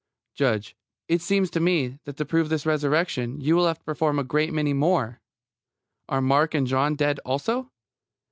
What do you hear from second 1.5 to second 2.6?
to me, that to prove